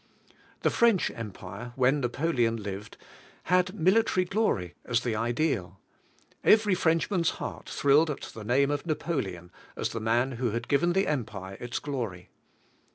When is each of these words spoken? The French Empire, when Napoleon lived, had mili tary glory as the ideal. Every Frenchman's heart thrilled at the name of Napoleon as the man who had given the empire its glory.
The 0.63 0.71
French 0.71 1.11
Empire, 1.11 1.73
when 1.75 1.99
Napoleon 1.99 2.55
lived, 2.57 2.97
had 3.43 3.67
mili 3.67 4.03
tary 4.03 4.25
glory 4.25 4.73
as 4.83 5.01
the 5.01 5.15
ideal. 5.15 5.79
Every 6.43 6.73
Frenchman's 6.73 7.29
heart 7.37 7.69
thrilled 7.69 8.09
at 8.09 8.21
the 8.21 8.43
name 8.43 8.71
of 8.71 8.87
Napoleon 8.87 9.51
as 9.75 9.89
the 9.89 9.99
man 9.99 10.31
who 10.31 10.49
had 10.53 10.67
given 10.67 10.93
the 10.93 11.05
empire 11.05 11.55
its 11.59 11.77
glory. 11.77 12.31